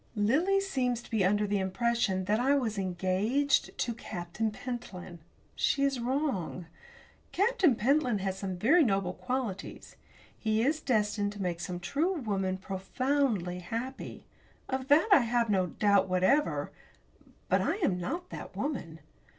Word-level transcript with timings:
Lily 0.15 0.59
seems 0.59 1.03
to 1.03 1.11
be 1.11 1.23
under 1.23 1.45
the 1.45 1.59
impression 1.59 2.25
that 2.25 2.39
I 2.39 2.55
was 2.55 2.79
engaged 2.79 3.77
to 3.77 3.93
Captain 3.93 4.49
Pentland. 4.49 5.19
She 5.55 5.83
is 5.83 5.99
wrong. 5.99 6.65
Captain 7.31 7.75
Pentland 7.75 8.19
has 8.21 8.35
some 8.39 8.57
very 8.57 8.83
noble 8.83 9.13
qualities. 9.13 9.97
He 10.35 10.63
is 10.63 10.81
destined 10.81 11.33
to 11.33 11.41
make 11.43 11.59
some 11.59 11.79
true 11.79 12.13
woman 12.15 12.57
profoundly 12.57 13.59
happy. 13.59 14.25
Of 14.67 14.87
that 14.87 15.07
I 15.11 15.19
have 15.19 15.51
no 15.51 15.67
doubt 15.67 16.09
whatever. 16.09 16.71
But 17.47 17.61
I 17.61 17.75
am 17.75 17.99
not 17.99 18.31
that 18.31 18.55
woman. 18.57 19.01